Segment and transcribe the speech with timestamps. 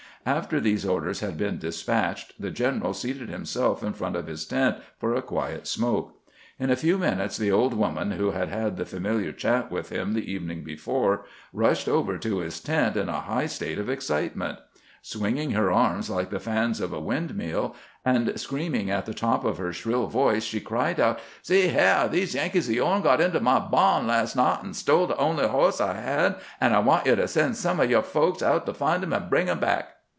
[0.23, 4.77] After these orders had been despatched, the general seated himself in front of his tent
[4.99, 6.13] for a quiet smoke.
[6.59, 10.13] In a few minutes the old woman who had had the familiar chat with him
[10.13, 14.59] the evening before rushed over to his tent in a high state of excitement.
[15.01, 17.75] Swinging her arms like the fans of a wind mill,
[18.05, 22.35] and screaming at the top of her shrill voice, she cried out:" See h'yah; these
[22.35, 25.95] Yankees o' yourn got into my bahn last night, and stole the only hoss I
[25.95, 29.13] had, and I want you to send some of your folks out to find him
[29.13, 29.95] and bring him back."